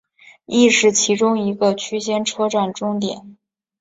[0.47, 3.37] 亦是其中一个区间车终点站。